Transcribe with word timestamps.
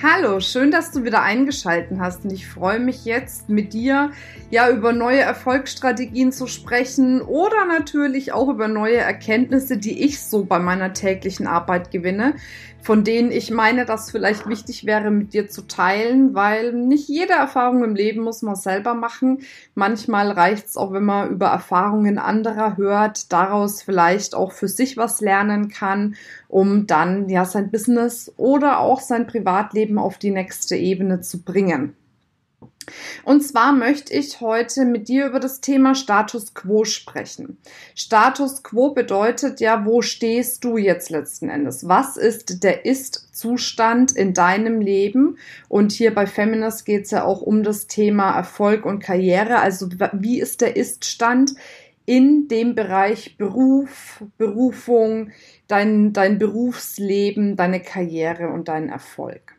Hallo, 0.00 0.38
schön, 0.38 0.70
dass 0.70 0.92
du 0.92 1.02
wieder 1.02 1.22
eingeschalten 1.22 2.00
hast 2.00 2.22
und 2.22 2.32
ich 2.32 2.46
freue 2.46 2.78
mich 2.78 3.04
jetzt 3.04 3.48
mit 3.48 3.72
dir 3.72 4.12
ja 4.48 4.70
über 4.70 4.92
neue 4.92 5.18
Erfolgsstrategien 5.18 6.30
zu 6.30 6.46
sprechen 6.46 7.20
oder 7.20 7.64
natürlich 7.64 8.32
auch 8.32 8.48
über 8.48 8.68
neue 8.68 8.98
Erkenntnisse, 8.98 9.76
die 9.76 10.04
ich 10.04 10.22
so 10.22 10.44
bei 10.44 10.60
meiner 10.60 10.92
täglichen 10.92 11.48
Arbeit 11.48 11.90
gewinne, 11.90 12.34
von 12.80 13.02
denen 13.04 13.32
ich 13.32 13.50
meine, 13.50 13.84
dass 13.84 14.10
vielleicht 14.10 14.48
wichtig 14.48 14.86
wäre, 14.86 15.10
mit 15.10 15.34
dir 15.34 15.48
zu 15.48 15.66
teilen, 15.66 16.34
weil 16.34 16.72
nicht 16.72 17.08
jede 17.08 17.32
Erfahrung 17.32 17.82
im 17.82 17.94
Leben 17.94 18.22
muss 18.22 18.42
man 18.42 18.54
selber 18.54 18.94
machen. 18.94 19.40
Manchmal 19.74 20.30
reicht 20.30 20.66
es 20.66 20.76
auch, 20.76 20.92
wenn 20.92 21.04
man 21.04 21.30
über 21.30 21.48
Erfahrungen 21.48 22.18
anderer 22.18 22.76
hört, 22.76 23.32
daraus 23.32 23.82
vielleicht 23.82 24.34
auch 24.34 24.52
für 24.52 24.68
sich 24.68 24.96
was 24.96 25.20
lernen 25.20 25.68
kann, 25.68 26.14
um 26.46 26.86
dann 26.86 27.28
ja 27.28 27.44
sein 27.44 27.70
Business 27.70 28.32
oder 28.36 28.78
auch 28.78 29.00
sein 29.00 29.26
Privatleben 29.26 29.87
auf 29.96 30.18
die 30.18 30.30
nächste 30.30 30.76
Ebene 30.76 31.22
zu 31.22 31.42
bringen. 31.42 31.94
Und 33.24 33.42
zwar 33.42 33.72
möchte 33.72 34.14
ich 34.14 34.40
heute 34.40 34.84
mit 34.84 35.08
dir 35.08 35.26
über 35.26 35.40
das 35.40 35.60
Thema 35.60 35.94
Status 35.94 36.54
Quo 36.54 36.84
sprechen. 36.84 37.58
Status 37.94 38.62
Quo 38.62 38.90
bedeutet 38.94 39.60
ja, 39.60 39.84
wo 39.84 40.02
stehst 40.02 40.64
du 40.64 40.76
jetzt 40.76 41.10
letzten 41.10 41.48
Endes? 41.48 41.88
Was 41.88 42.16
ist 42.16 42.62
der 42.62 42.84
Ist-Zustand 42.84 44.12
in 44.12 44.34
deinem 44.34 44.80
Leben? 44.80 45.38
Und 45.68 45.92
hier 45.92 46.14
bei 46.14 46.26
Feminist 46.26 46.84
geht 46.84 47.04
es 47.04 47.10
ja 47.10 47.24
auch 47.24 47.42
um 47.42 47.62
das 47.62 47.86
Thema 47.86 48.34
Erfolg 48.36 48.84
und 48.84 49.00
Karriere. 49.00 49.58
Also 49.58 49.88
wie 50.12 50.40
ist 50.40 50.60
der 50.60 50.76
Ist-Stand 50.76 51.54
in 52.06 52.48
dem 52.48 52.74
Bereich 52.74 53.36
Beruf, 53.36 54.24
Berufung, 54.38 55.30
dein, 55.66 56.14
dein 56.14 56.38
Berufsleben, 56.38 57.56
deine 57.56 57.80
Karriere 57.80 58.48
und 58.48 58.68
dein 58.68 58.88
Erfolg? 58.88 59.58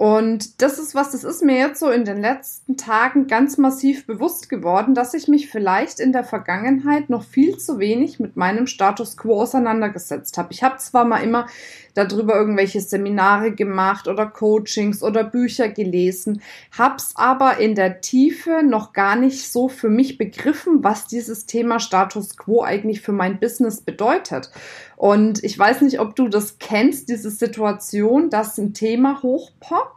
Und 0.00 0.62
das 0.62 0.78
ist 0.78 0.94
was, 0.94 1.10
das 1.10 1.24
ist 1.24 1.42
mir 1.42 1.58
jetzt 1.58 1.78
so 1.78 1.90
in 1.90 2.06
den 2.06 2.22
letzten 2.22 2.78
Tagen 2.78 3.26
ganz 3.26 3.58
massiv 3.58 4.06
bewusst 4.06 4.48
geworden, 4.48 4.94
dass 4.94 5.12
ich 5.12 5.28
mich 5.28 5.50
vielleicht 5.50 6.00
in 6.00 6.10
der 6.10 6.24
Vergangenheit 6.24 7.10
noch 7.10 7.22
viel 7.22 7.58
zu 7.58 7.78
wenig 7.78 8.18
mit 8.18 8.34
meinem 8.34 8.66
Status 8.66 9.18
quo 9.18 9.42
auseinandergesetzt 9.42 10.38
habe. 10.38 10.54
Ich 10.54 10.62
habe 10.62 10.78
zwar 10.78 11.04
mal 11.04 11.18
immer 11.18 11.48
darüber 11.92 12.34
irgendwelche 12.34 12.80
Seminare 12.80 13.52
gemacht 13.52 14.08
oder 14.08 14.24
Coachings 14.24 15.02
oder 15.02 15.22
Bücher 15.22 15.68
gelesen, 15.68 16.40
hab's 16.78 17.12
aber 17.16 17.58
in 17.58 17.74
der 17.74 18.00
Tiefe 18.00 18.62
noch 18.64 18.94
gar 18.94 19.16
nicht 19.16 19.52
so 19.52 19.68
für 19.68 19.90
mich 19.90 20.16
begriffen, 20.16 20.82
was 20.82 21.08
dieses 21.08 21.44
Thema 21.44 21.78
Status 21.78 22.38
quo 22.38 22.62
eigentlich 22.62 23.02
für 23.02 23.12
mein 23.12 23.38
Business 23.38 23.82
bedeutet. 23.82 24.50
Und 24.96 25.42
ich 25.44 25.58
weiß 25.58 25.80
nicht, 25.82 26.00
ob 26.00 26.14
du 26.14 26.28
das 26.28 26.58
kennst, 26.58 27.08
diese 27.08 27.30
Situation, 27.30 28.30
dass 28.30 28.58
ein 28.58 28.74
Thema 28.74 29.22
hochpoppt 29.22 29.89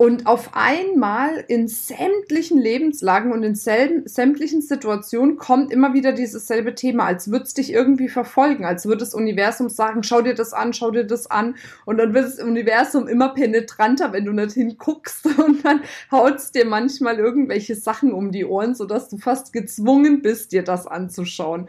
und 0.00 0.26
auf 0.26 0.52
einmal 0.54 1.44
in 1.46 1.68
sämtlichen 1.68 2.58
Lebenslagen 2.58 3.32
und 3.32 3.42
in 3.42 3.54
sämtlichen 3.54 4.62
Situationen 4.62 5.36
kommt 5.36 5.70
immer 5.70 5.92
wieder 5.92 6.12
dieses 6.12 6.46
selbe 6.46 6.74
Thema, 6.74 7.04
als 7.04 7.30
würde 7.30 7.44
es 7.44 7.52
dich 7.52 7.70
irgendwie 7.70 8.08
verfolgen, 8.08 8.64
als 8.64 8.86
würde 8.86 9.00
das 9.00 9.12
Universum 9.12 9.68
sagen, 9.68 10.02
schau 10.02 10.22
dir 10.22 10.32
das 10.32 10.54
an, 10.54 10.72
schau 10.72 10.90
dir 10.90 11.04
das 11.04 11.30
an. 11.30 11.54
Und 11.84 11.98
dann 11.98 12.14
wird 12.14 12.24
das 12.24 12.38
Universum 12.38 13.08
immer 13.08 13.34
penetranter, 13.34 14.14
wenn 14.14 14.24
du 14.24 14.32
nicht 14.32 14.54
hinguckst. 14.54 15.26
Und 15.38 15.66
dann 15.66 15.82
haut 16.10 16.36
es 16.36 16.50
dir 16.50 16.64
manchmal 16.64 17.18
irgendwelche 17.18 17.74
Sachen 17.74 18.14
um 18.14 18.32
die 18.32 18.46
Ohren, 18.46 18.74
sodass 18.74 19.10
du 19.10 19.18
fast 19.18 19.52
gezwungen 19.52 20.22
bist, 20.22 20.52
dir 20.52 20.64
das 20.64 20.86
anzuschauen. 20.86 21.68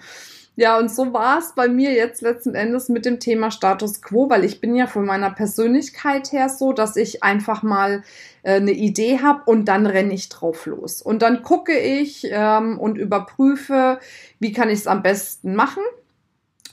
Ja, 0.62 0.78
und 0.78 0.92
so 0.92 1.12
war 1.12 1.40
es 1.40 1.54
bei 1.56 1.68
mir 1.68 1.92
jetzt 1.92 2.22
letzten 2.22 2.54
Endes 2.54 2.88
mit 2.88 3.04
dem 3.04 3.20
Thema 3.20 3.50
Status 3.50 4.00
Quo, 4.04 4.30
weil 4.30 4.46
ich 4.46 4.62
bin 4.62 4.76
ja 4.76 4.86
von 4.86 5.08
meiner 5.08 5.32
Persönlichkeit 5.32 6.32
her 6.32 6.50
so, 6.50 6.72
dass 6.72 6.98
ich 6.98 7.24
einfach 7.24 7.64
mal 7.64 8.04
äh, 8.44 8.58
eine 8.58 8.74
Idee 8.74 9.22
habe 9.24 9.42
und 9.48 9.66
dann 9.66 9.88
renne 9.88 10.14
ich 10.14 10.30
drauf 10.30 10.68
los. 10.68 11.02
Und 11.02 11.24
dann 11.24 11.42
gucke 11.42 11.76
ich 11.76 12.28
ähm, 12.30 12.80
und 12.80 13.00
überprüfe, 13.00 13.98
wie 14.38 14.52
kann 14.52 14.70
ich 14.70 14.82
es 14.82 14.86
am 14.86 15.02
besten 15.02 15.56
machen. 15.56 15.82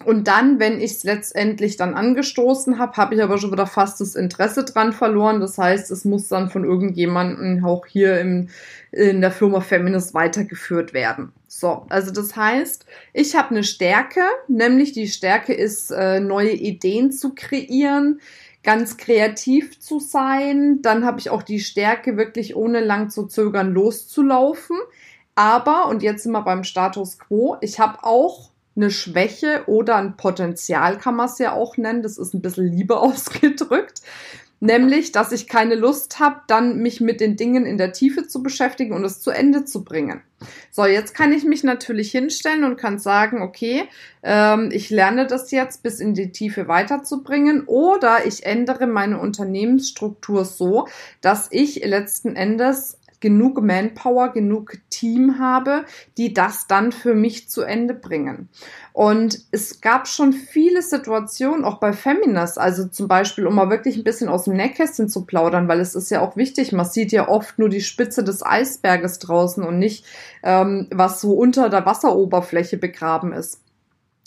Und 0.04 0.28
dann, 0.28 0.60
wenn 0.60 0.80
ich 0.80 0.92
es 0.92 1.04
letztendlich 1.04 1.76
dann 1.76 1.94
angestoßen 1.94 2.78
habe, 2.78 2.96
habe 2.96 3.16
ich 3.16 3.22
aber 3.22 3.38
schon 3.38 3.50
wieder 3.50 3.66
fast 3.66 4.00
das 4.00 4.14
Interesse 4.14 4.64
dran 4.64 4.92
verloren. 4.92 5.40
Das 5.40 5.58
heißt, 5.58 5.90
es 5.90 6.04
muss 6.04 6.28
dann 6.28 6.50
von 6.50 6.64
irgendjemandem 6.64 7.64
auch 7.64 7.84
hier 7.84 8.20
im, 8.20 8.48
in 8.92 9.20
der 9.20 9.32
Firma 9.32 9.60
Feminist 9.60 10.14
weitergeführt 10.14 10.92
werden. 10.92 11.32
So, 11.48 11.84
also 11.88 12.12
das 12.12 12.36
heißt, 12.36 12.86
ich 13.12 13.34
habe 13.34 13.50
eine 13.50 13.64
Stärke, 13.64 14.20
nämlich 14.46 14.92
die 14.92 15.08
Stärke 15.08 15.52
ist, 15.52 15.90
äh, 15.90 16.20
neue 16.20 16.52
Ideen 16.52 17.10
zu 17.10 17.34
kreieren, 17.34 18.20
ganz 18.62 18.98
kreativ 18.98 19.80
zu 19.80 19.98
sein. 19.98 20.80
Dann 20.80 21.04
habe 21.04 21.18
ich 21.18 21.30
auch 21.30 21.42
die 21.42 21.60
Stärke, 21.60 22.16
wirklich 22.16 22.54
ohne 22.54 22.80
lang 22.80 23.10
zu 23.10 23.26
zögern 23.26 23.72
loszulaufen. 23.72 24.76
Aber, 25.34 25.88
und 25.88 26.02
jetzt 26.02 26.22
sind 26.22 26.32
wir 26.32 26.42
beim 26.42 26.64
Status 26.64 27.18
quo, 27.18 27.56
ich 27.60 27.80
habe 27.80 28.04
auch 28.04 28.50
eine 28.78 28.90
Schwäche 28.90 29.64
oder 29.66 29.96
ein 29.96 30.16
Potenzial, 30.16 30.98
kann 30.98 31.16
man 31.16 31.26
es 31.26 31.38
ja 31.38 31.52
auch 31.52 31.76
nennen. 31.76 32.02
Das 32.02 32.16
ist 32.16 32.32
ein 32.32 32.40
bisschen 32.40 32.72
lieber 32.72 33.02
ausgedrückt. 33.02 34.00
Nämlich, 34.60 35.12
dass 35.12 35.30
ich 35.30 35.46
keine 35.46 35.76
Lust 35.76 36.18
habe, 36.18 36.40
dann 36.48 36.78
mich 36.78 37.00
mit 37.00 37.20
den 37.20 37.36
Dingen 37.36 37.64
in 37.64 37.78
der 37.78 37.92
Tiefe 37.92 38.26
zu 38.26 38.42
beschäftigen 38.42 38.92
und 38.92 39.04
es 39.04 39.20
zu 39.20 39.30
Ende 39.30 39.64
zu 39.64 39.84
bringen. 39.84 40.20
So, 40.72 40.84
jetzt 40.84 41.14
kann 41.14 41.32
ich 41.32 41.44
mich 41.44 41.62
natürlich 41.62 42.10
hinstellen 42.10 42.64
und 42.64 42.76
kann 42.76 42.98
sagen, 42.98 43.40
okay, 43.40 43.84
ähm, 44.24 44.70
ich 44.72 44.90
lerne 44.90 45.28
das 45.28 45.52
jetzt 45.52 45.84
bis 45.84 46.00
in 46.00 46.14
die 46.14 46.32
Tiefe 46.32 46.66
weiterzubringen 46.66 47.64
oder 47.66 48.26
ich 48.26 48.46
ändere 48.46 48.88
meine 48.88 49.20
Unternehmensstruktur 49.20 50.44
so, 50.44 50.88
dass 51.20 51.46
ich 51.52 51.84
letzten 51.84 52.34
Endes 52.34 52.97
genug 53.20 53.62
Manpower, 53.62 54.32
genug 54.32 54.74
Team 54.90 55.38
habe, 55.38 55.84
die 56.16 56.32
das 56.32 56.66
dann 56.66 56.92
für 56.92 57.14
mich 57.14 57.48
zu 57.48 57.62
Ende 57.62 57.94
bringen. 57.94 58.48
Und 58.92 59.40
es 59.50 59.80
gab 59.80 60.08
schon 60.08 60.32
viele 60.32 60.82
Situationen, 60.82 61.64
auch 61.64 61.78
bei 61.78 61.92
Feminist, 61.92 62.58
also 62.58 62.86
zum 62.86 63.08
Beispiel, 63.08 63.46
um 63.46 63.54
mal 63.54 63.70
wirklich 63.70 63.96
ein 63.96 64.04
bisschen 64.04 64.28
aus 64.28 64.44
dem 64.44 64.54
Nähkästchen 64.54 65.08
zu 65.08 65.24
plaudern, 65.24 65.68
weil 65.68 65.80
es 65.80 65.94
ist 65.94 66.10
ja 66.10 66.20
auch 66.20 66.36
wichtig, 66.36 66.72
man 66.72 66.86
sieht 66.86 67.12
ja 67.12 67.28
oft 67.28 67.58
nur 67.58 67.68
die 67.68 67.80
Spitze 67.80 68.24
des 68.24 68.44
Eisberges 68.44 69.18
draußen 69.18 69.62
und 69.62 69.78
nicht, 69.78 70.04
ähm, 70.42 70.88
was 70.90 71.20
so 71.20 71.32
unter 71.32 71.68
der 71.70 71.86
Wasseroberfläche 71.86 72.76
begraben 72.76 73.32
ist. 73.32 73.60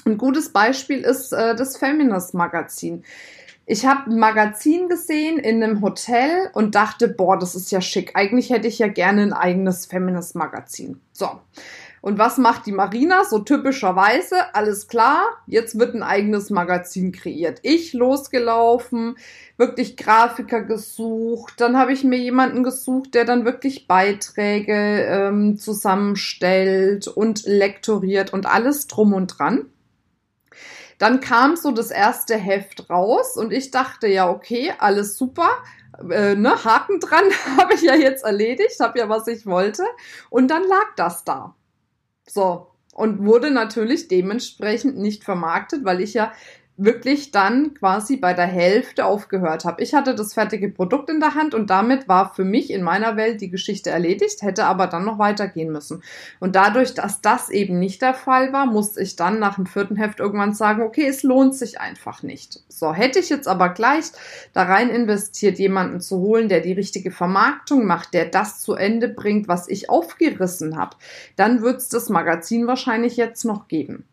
Ein 0.03 0.17
gutes 0.17 0.49
Beispiel 0.49 1.01
ist 1.01 1.31
äh, 1.31 1.55
das 1.55 1.77
Feminist 1.77 2.33
Magazin. 2.33 3.03
Ich 3.71 3.85
habe 3.85 4.11
ein 4.11 4.19
Magazin 4.19 4.89
gesehen 4.89 5.37
in 5.39 5.63
einem 5.63 5.81
Hotel 5.81 6.49
und 6.51 6.75
dachte, 6.75 7.07
boah, 7.07 7.39
das 7.39 7.55
ist 7.55 7.71
ja 7.71 7.79
schick. 7.79 8.17
Eigentlich 8.17 8.49
hätte 8.49 8.67
ich 8.67 8.79
ja 8.79 8.89
gerne 8.89 9.21
ein 9.21 9.31
eigenes 9.31 9.85
Feminist-Magazin. 9.85 10.99
So. 11.13 11.39
Und 12.01 12.17
was 12.17 12.37
macht 12.37 12.65
die 12.65 12.73
Marina? 12.73 13.23
So 13.23 13.39
typischerweise, 13.39 14.53
alles 14.53 14.89
klar, 14.89 15.23
jetzt 15.47 15.79
wird 15.79 15.95
ein 15.95 16.03
eigenes 16.03 16.49
Magazin 16.49 17.13
kreiert. 17.13 17.59
Ich 17.61 17.93
losgelaufen, 17.93 19.15
wirklich 19.55 19.95
Grafiker 19.95 20.63
gesucht, 20.63 21.53
dann 21.61 21.77
habe 21.77 21.93
ich 21.93 22.03
mir 22.03 22.19
jemanden 22.19 22.63
gesucht, 22.63 23.13
der 23.13 23.23
dann 23.23 23.45
wirklich 23.45 23.87
Beiträge 23.87 24.73
ähm, 24.73 25.55
zusammenstellt 25.55 27.07
und 27.07 27.43
lektoriert 27.45 28.33
und 28.33 28.47
alles 28.47 28.87
drum 28.87 29.13
und 29.13 29.27
dran. 29.27 29.67
Dann 31.01 31.19
kam 31.19 31.55
so 31.55 31.71
das 31.71 31.89
erste 31.89 32.37
Heft 32.37 32.87
raus 32.91 33.35
und 33.35 33.51
ich 33.51 33.71
dachte 33.71 34.05
ja, 34.05 34.29
okay, 34.29 34.71
alles 34.77 35.17
super. 35.17 35.49
Äh, 36.11 36.35
ne, 36.35 36.63
Haken 36.63 36.99
dran, 36.99 37.23
habe 37.57 37.73
ich 37.73 37.81
ja 37.81 37.95
jetzt 37.95 38.23
erledigt, 38.23 38.79
habe 38.79 38.99
ja, 38.99 39.09
was 39.09 39.25
ich 39.25 39.47
wollte. 39.47 39.83
Und 40.29 40.49
dann 40.49 40.63
lag 40.63 40.93
das 40.97 41.23
da. 41.23 41.55
So. 42.27 42.67
Und 42.93 43.25
wurde 43.25 43.49
natürlich 43.49 44.09
dementsprechend 44.09 44.99
nicht 44.99 45.23
vermarktet, 45.23 45.85
weil 45.85 46.01
ich 46.01 46.13
ja 46.13 46.33
wirklich 46.77 47.31
dann 47.31 47.73
quasi 47.73 48.17
bei 48.17 48.33
der 48.33 48.47
Hälfte 48.47 49.05
aufgehört 49.05 49.65
habe. 49.65 49.83
Ich 49.83 49.93
hatte 49.93 50.15
das 50.15 50.33
fertige 50.33 50.69
Produkt 50.69 51.09
in 51.09 51.19
der 51.19 51.35
Hand 51.35 51.53
und 51.53 51.69
damit 51.69 52.07
war 52.07 52.33
für 52.33 52.43
mich 52.43 52.71
in 52.71 52.81
meiner 52.81 53.15
Welt 53.17 53.41
die 53.41 53.49
Geschichte 53.49 53.89
erledigt, 53.89 54.41
hätte 54.41 54.65
aber 54.65 54.87
dann 54.87 55.05
noch 55.05 55.19
weitergehen 55.19 55.71
müssen. 55.71 56.01
Und 56.39 56.55
dadurch, 56.55 56.93
dass 56.93 57.21
das 57.21 57.49
eben 57.49 57.77
nicht 57.77 58.01
der 58.01 58.13
Fall 58.13 58.51
war, 58.53 58.65
musste 58.65 59.01
ich 59.01 59.15
dann 59.15 59.39
nach 59.39 59.55
dem 59.55 59.65
vierten 59.65 59.95
Heft 59.95 60.19
irgendwann 60.19 60.53
sagen, 60.53 60.81
okay, 60.81 61.05
es 61.07 61.23
lohnt 61.23 61.55
sich 61.55 61.79
einfach 61.79 62.23
nicht. 62.23 62.61
So, 62.67 62.93
hätte 62.93 63.19
ich 63.19 63.29
jetzt 63.29 63.47
aber 63.47 63.69
gleich 63.69 64.05
da 64.53 64.63
rein 64.63 64.89
investiert, 64.89 65.59
jemanden 65.59 66.01
zu 66.01 66.17
holen, 66.17 66.49
der 66.49 66.61
die 66.61 66.73
richtige 66.73 67.11
Vermarktung 67.11 67.85
macht, 67.85 68.13
der 68.13 68.25
das 68.25 68.59
zu 68.59 68.73
Ende 68.73 69.07
bringt, 69.07 69.47
was 69.47 69.67
ich 69.67 69.89
aufgerissen 69.89 70.77
habe, 70.77 70.95
dann 71.35 71.61
wird 71.61 71.77
es 71.77 71.89
das 71.89 72.09
Magazin 72.09 72.65
wahrscheinlich 72.65 73.17
jetzt 73.17 73.45
noch 73.45 73.67
geben. 73.67 74.05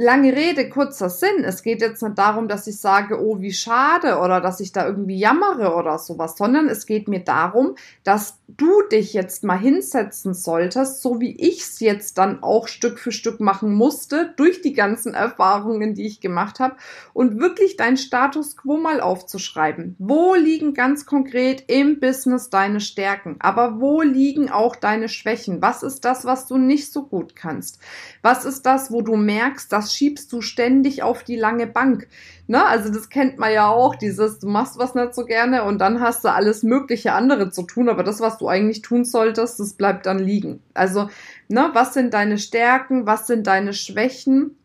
Lange 0.00 0.34
Rede, 0.34 0.68
kurzer 0.68 1.10
Sinn. 1.10 1.44
Es 1.44 1.62
geht 1.62 1.82
jetzt 1.82 2.02
nicht 2.02 2.18
darum, 2.18 2.48
dass 2.48 2.66
ich 2.66 2.80
sage, 2.80 3.22
oh, 3.22 3.40
wie 3.40 3.52
schade 3.52 4.18
oder 4.18 4.40
dass 4.40 4.60
ich 4.60 4.72
da 4.72 4.86
irgendwie 4.86 5.18
jammere 5.18 5.74
oder 5.74 5.98
sowas, 5.98 6.36
sondern 6.36 6.68
es 6.68 6.86
geht 6.86 7.06
mir 7.06 7.20
darum, 7.20 7.74
dass 8.02 8.38
du 8.48 8.82
dich 8.90 9.12
jetzt 9.12 9.44
mal 9.44 9.58
hinsetzen 9.58 10.34
solltest, 10.34 11.02
so 11.02 11.20
wie 11.20 11.36
ich 11.36 11.60
es 11.60 11.80
jetzt 11.80 12.18
dann 12.18 12.42
auch 12.42 12.66
Stück 12.66 12.98
für 12.98 13.12
Stück 13.12 13.40
machen 13.40 13.74
musste, 13.74 14.32
durch 14.36 14.62
die 14.62 14.72
ganzen 14.72 15.14
Erfahrungen, 15.14 15.94
die 15.94 16.06
ich 16.06 16.20
gemacht 16.20 16.60
habe, 16.60 16.76
und 17.12 17.38
wirklich 17.38 17.76
dein 17.76 17.96
Status 17.96 18.56
quo 18.56 18.78
mal 18.78 19.00
aufzuschreiben. 19.00 19.96
Wo 19.98 20.34
liegen 20.34 20.74
ganz 20.74 21.04
konkret 21.04 21.64
im 21.68 22.00
Business 22.00 22.48
deine 22.48 22.80
Stärken? 22.80 23.36
Aber 23.40 23.80
wo 23.80 24.00
liegen 24.00 24.50
auch 24.50 24.76
deine 24.76 25.08
Schwächen? 25.08 25.60
Was 25.60 25.82
ist 25.82 26.04
das, 26.04 26.24
was 26.24 26.46
du 26.46 26.56
nicht 26.56 26.92
so 26.92 27.04
gut 27.04 27.36
kannst? 27.36 27.78
Was 28.22 28.44
ist 28.44 28.64
das, 28.66 28.90
wo 28.90 29.02
du 29.02 29.16
merkst, 29.16 29.70
dass 29.70 29.89
schiebst 29.94 30.32
du 30.32 30.40
ständig 30.40 31.02
auf 31.02 31.24
die 31.24 31.36
lange 31.36 31.66
Bank. 31.66 32.08
Ne? 32.46 32.64
Also 32.64 32.92
das 32.92 33.08
kennt 33.08 33.38
man 33.38 33.52
ja 33.52 33.68
auch, 33.68 33.94
dieses, 33.94 34.38
du 34.38 34.48
machst 34.48 34.78
was 34.78 34.94
nicht 34.94 35.14
so 35.14 35.24
gerne 35.24 35.64
und 35.64 35.78
dann 35.78 36.00
hast 36.00 36.24
du 36.24 36.28
alles 36.28 36.62
mögliche 36.62 37.12
andere 37.12 37.50
zu 37.50 37.62
tun, 37.62 37.88
aber 37.88 38.02
das, 38.02 38.20
was 38.20 38.38
du 38.38 38.48
eigentlich 38.48 38.82
tun 38.82 39.04
solltest, 39.04 39.60
das 39.60 39.74
bleibt 39.74 40.06
dann 40.06 40.18
liegen. 40.18 40.62
Also, 40.74 41.08
ne, 41.48 41.70
was 41.72 41.94
sind 41.94 42.14
deine 42.14 42.38
Stärken, 42.38 43.06
was 43.06 43.26
sind 43.26 43.46
deine 43.46 43.72
Schwächen? 43.72 44.56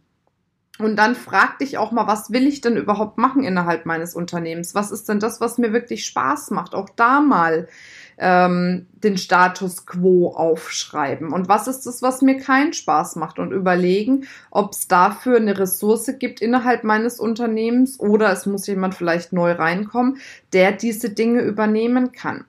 Und 0.77 0.97
dann 0.97 1.15
frag 1.15 1.59
dich 1.59 1.77
auch 1.77 1.93
mal, 1.93 2.05
was 2.05 2.31
will 2.31 2.47
ich 2.47 2.59
denn 2.59 2.75
überhaupt 2.75 3.17
machen 3.17 3.43
innerhalb 3.43 3.85
meines 3.85 4.13
Unternehmens? 4.13 4.75
Was 4.75 4.91
ist 4.91 5.07
denn 5.07 5.19
das, 5.19 5.39
was 5.39 5.57
mir 5.57 5.71
wirklich 5.71 6.05
Spaß 6.05 6.51
macht? 6.51 6.75
Auch 6.75 6.89
da 6.89 7.21
mal 7.21 7.69
ähm, 8.17 8.87
den 8.93 9.17
Status 9.17 9.85
quo 9.85 10.33
aufschreiben. 10.35 11.31
Und 11.31 11.47
was 11.47 11.69
ist 11.69 11.85
das, 11.85 12.01
was 12.01 12.21
mir 12.21 12.37
keinen 12.37 12.73
Spaß 12.73 13.15
macht? 13.15 13.39
Und 13.39 13.51
überlegen, 13.51 14.27
ob 14.51 14.73
es 14.73 14.89
dafür 14.89 15.37
eine 15.37 15.57
Ressource 15.57 16.11
gibt 16.19 16.41
innerhalb 16.41 16.83
meines 16.83 17.21
Unternehmens 17.21 17.97
oder 17.97 18.31
es 18.31 18.45
muss 18.45 18.67
jemand 18.67 18.95
vielleicht 18.95 19.31
neu 19.31 19.53
reinkommen, 19.53 20.17
der 20.51 20.73
diese 20.73 21.09
Dinge 21.09 21.41
übernehmen 21.41 22.11
kann. 22.11 22.43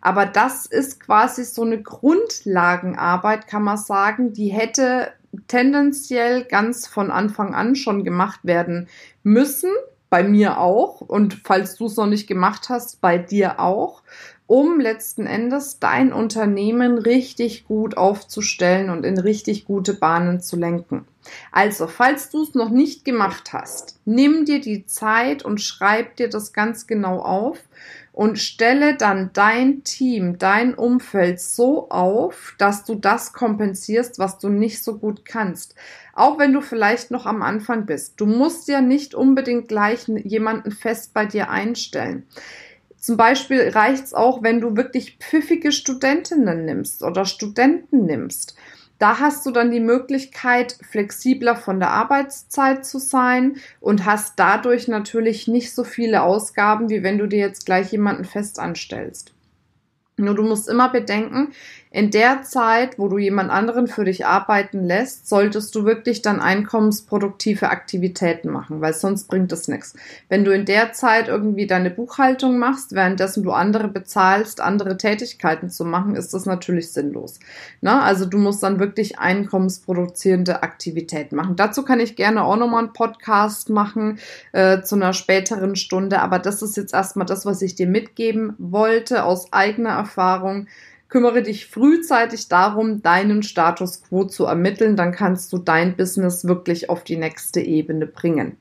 Aber 0.00 0.26
das 0.26 0.66
ist 0.66 1.00
quasi 1.00 1.44
so 1.44 1.62
eine 1.62 1.82
Grundlagenarbeit, 1.82 3.46
kann 3.48 3.62
man 3.64 3.76
sagen, 3.76 4.32
die 4.32 4.48
hätte 4.48 5.12
tendenziell 5.48 6.44
ganz 6.44 6.86
von 6.86 7.10
Anfang 7.10 7.54
an 7.54 7.74
schon 7.76 8.04
gemacht 8.04 8.40
werden 8.44 8.88
müssen. 9.22 9.70
Bei 10.12 10.22
mir 10.22 10.58
auch. 10.58 11.00
Und 11.00 11.40
falls 11.42 11.76
du 11.76 11.86
es 11.86 11.96
noch 11.96 12.04
nicht 12.06 12.26
gemacht 12.26 12.68
hast, 12.68 13.00
bei 13.00 13.16
dir 13.16 13.58
auch 13.58 14.02
um 14.46 14.78
letzten 14.78 15.24
Endes 15.24 15.78
dein 15.78 16.12
Unternehmen 16.12 16.98
richtig 16.98 17.66
gut 17.66 17.96
aufzustellen 17.96 18.90
und 18.90 19.06
in 19.06 19.18
richtig 19.18 19.64
gute 19.64 19.94
Bahnen 19.94 20.42
zu 20.42 20.56
lenken. 20.56 21.06
Also, 21.50 21.86
falls 21.86 22.28
du 22.28 22.42
es 22.42 22.54
noch 22.54 22.68
nicht 22.68 23.06
gemacht 23.06 23.54
hast, 23.54 24.00
nimm 24.04 24.44
dir 24.44 24.60
die 24.60 24.84
Zeit 24.84 25.42
und 25.46 25.62
schreib 25.62 26.16
dir 26.16 26.28
das 26.28 26.52
ganz 26.52 26.86
genau 26.86 27.20
auf 27.20 27.56
und 28.12 28.38
stelle 28.38 28.94
dann 28.94 29.30
dein 29.32 29.84
Team, 29.84 30.36
dein 30.36 30.74
Umfeld 30.74 31.40
so 31.40 31.88
auf, 31.88 32.54
dass 32.58 32.84
du 32.84 32.94
das 32.96 33.32
kompensierst, 33.32 34.18
was 34.18 34.36
du 34.36 34.50
nicht 34.50 34.84
so 34.84 34.98
gut 34.98 35.24
kannst. 35.24 35.74
Auch 36.14 36.38
wenn 36.38 36.52
du 36.52 36.60
vielleicht 36.60 37.10
noch 37.10 37.26
am 37.26 37.42
Anfang 37.42 37.86
bist. 37.86 38.20
Du 38.20 38.26
musst 38.26 38.68
ja 38.68 38.80
nicht 38.80 39.14
unbedingt 39.14 39.68
gleich 39.68 40.06
jemanden 40.08 40.70
fest 40.70 41.14
bei 41.14 41.24
dir 41.24 41.50
einstellen. 41.50 42.26
Zum 42.98 43.16
Beispiel 43.16 43.68
reicht 43.70 44.04
es 44.04 44.14
auch, 44.14 44.42
wenn 44.42 44.60
du 44.60 44.76
wirklich 44.76 45.18
pfiffige 45.18 45.72
Studentinnen 45.72 46.64
nimmst 46.64 47.02
oder 47.02 47.24
Studenten 47.24 48.04
nimmst. 48.04 48.56
Da 49.02 49.18
hast 49.18 49.44
du 49.44 49.50
dann 49.50 49.72
die 49.72 49.80
Möglichkeit, 49.80 50.78
flexibler 50.88 51.56
von 51.56 51.80
der 51.80 51.90
Arbeitszeit 51.90 52.86
zu 52.86 53.00
sein 53.00 53.56
und 53.80 54.04
hast 54.04 54.38
dadurch 54.38 54.86
natürlich 54.86 55.48
nicht 55.48 55.74
so 55.74 55.82
viele 55.82 56.22
Ausgaben, 56.22 56.88
wie 56.88 57.02
wenn 57.02 57.18
du 57.18 57.26
dir 57.26 57.40
jetzt 57.40 57.66
gleich 57.66 57.90
jemanden 57.90 58.24
fest 58.24 58.60
anstellst. 58.60 59.34
Nur 60.18 60.36
du 60.36 60.44
musst 60.44 60.68
immer 60.68 60.88
bedenken, 60.88 61.52
in 61.92 62.10
der 62.10 62.42
Zeit, 62.42 62.98
wo 62.98 63.08
du 63.08 63.18
jemand 63.18 63.50
anderen 63.50 63.86
für 63.86 64.06
dich 64.06 64.24
arbeiten 64.24 64.82
lässt, 64.82 65.28
solltest 65.28 65.74
du 65.74 65.84
wirklich 65.84 66.22
dann 66.22 66.40
einkommensproduktive 66.40 67.68
Aktivitäten 67.68 68.50
machen, 68.50 68.80
weil 68.80 68.94
sonst 68.94 69.28
bringt 69.28 69.52
es 69.52 69.68
nichts. 69.68 69.94
Wenn 70.30 70.42
du 70.42 70.52
in 70.52 70.64
der 70.64 70.94
Zeit 70.94 71.28
irgendwie 71.28 71.66
deine 71.66 71.90
Buchhaltung 71.90 72.58
machst, 72.58 72.92
währenddessen 72.94 73.42
du 73.42 73.52
andere 73.52 73.88
bezahlst, 73.88 74.62
andere 74.62 74.96
Tätigkeiten 74.96 75.68
zu 75.68 75.84
machen, 75.84 76.16
ist 76.16 76.32
das 76.32 76.46
natürlich 76.46 76.92
sinnlos. 76.92 77.38
Ne? 77.82 78.00
Also 78.02 78.24
du 78.24 78.38
musst 78.38 78.62
dann 78.62 78.80
wirklich 78.80 79.18
einkommensproduzierende 79.18 80.62
Aktivitäten 80.62 81.36
machen. 81.36 81.56
Dazu 81.56 81.82
kann 81.82 82.00
ich 82.00 82.16
gerne 82.16 82.42
auch 82.42 82.56
nochmal 82.56 82.84
einen 82.84 82.94
Podcast 82.94 83.68
machen 83.68 84.18
äh, 84.52 84.80
zu 84.80 84.94
einer 84.94 85.12
späteren 85.12 85.76
Stunde, 85.76 86.20
aber 86.20 86.38
das 86.38 86.62
ist 86.62 86.78
jetzt 86.78 86.94
erstmal 86.94 87.26
das, 87.26 87.44
was 87.44 87.60
ich 87.60 87.74
dir 87.74 87.86
mitgeben 87.86 88.54
wollte 88.56 89.24
aus 89.24 89.52
eigener 89.52 89.90
Erfahrung 89.90 90.68
Kümmere 91.12 91.42
dich 91.42 91.66
frühzeitig 91.66 92.48
darum, 92.48 93.02
deinen 93.02 93.42
Status 93.42 94.02
quo 94.02 94.24
zu 94.24 94.46
ermitteln, 94.46 94.96
dann 94.96 95.12
kannst 95.12 95.52
du 95.52 95.58
dein 95.58 95.94
Business 95.94 96.46
wirklich 96.46 96.88
auf 96.88 97.04
die 97.04 97.18
nächste 97.18 97.60
Ebene 97.60 98.06
bringen. 98.06 98.56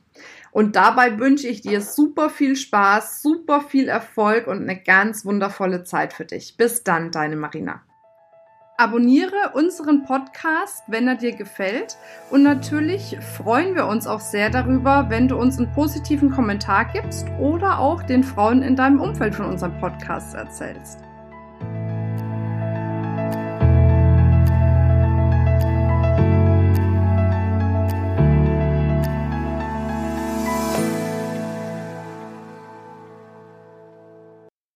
Und 0.52 0.76
dabei 0.76 1.18
wünsche 1.18 1.48
ich 1.48 1.62
dir 1.62 1.80
super 1.80 2.30
viel 2.30 2.58
Spaß, 2.58 3.22
super 3.22 3.62
viel 3.62 3.88
Erfolg 3.88 4.48
und 4.48 4.64
eine 4.64 4.78
ganz 4.78 5.24
wundervolle 5.24 5.86
Zeit 5.86 6.12
für 6.12 6.26
dich. 6.26 6.58
Bis 6.58 6.84
dann, 6.84 7.10
deine 7.12 7.38
Marina. 7.38 7.84
Abonniere 8.76 9.54
unseren 9.54 10.04
Podcast, 10.04 10.84
wenn 10.88 11.08
er 11.08 11.16
dir 11.16 11.32
gefällt. 11.32 11.96
Und 12.32 12.44
natürlich 12.44 13.18
freuen 13.38 13.76
wir 13.76 13.88
uns 13.88 14.08
auch 14.08 14.20
sehr 14.20 14.50
darüber, 14.50 15.06
wenn 15.08 15.30
du 15.30 15.38
uns 15.38 15.58
einen 15.58 15.72
positiven 15.72 16.32
Kommentar 16.32 16.84
gibst 16.92 17.28
oder 17.40 17.80
auch 17.80 18.04
den 18.04 18.26
Frauen 18.26 18.62
in 18.62 18.76
deinem 18.76 19.00
Umfeld 19.00 19.36
von 19.36 19.46
unserem 19.46 19.80
Podcast 19.80 20.36
erzählst. 20.36 21.00